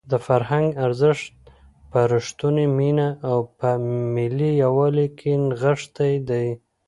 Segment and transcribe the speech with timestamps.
[0.11, 1.29] د فرهنګ ارزښت
[1.91, 3.69] په رښتونې مینه او په
[4.15, 6.47] ملي یووالي کې نغښتی دی.